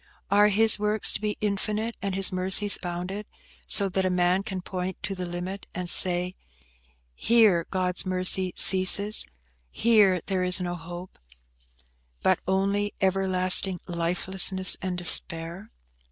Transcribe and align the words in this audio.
Are 0.31 0.47
His 0.47 0.79
works 0.79 1.13
to 1.13 1.21
be 1.21 1.37
infinite, 1.41 1.95
and 2.01 2.15
His 2.15 2.31
mercies 2.31 2.79
bounded, 2.81 3.27
so 3.67 3.87
that 3.89 4.03
a 4.03 4.09
man 4.09 4.41
can 4.41 4.63
point 4.63 4.97
to 5.03 5.13
the 5.13 5.27
limit, 5.27 5.67
and 5.75 5.87
say, 5.87 6.33
Here 7.13 7.67
God's 7.69 8.03
mercy 8.03 8.51
ceases; 8.55 9.27
here 9.69 10.19
there 10.25 10.43
is 10.43 10.59
no 10.59 10.73
hope–but 10.73 12.39
only 12.47 12.95
everlasting 12.99 13.79
lifelessness 13.85 14.75
and 14.81 14.97
despair? 14.97 15.69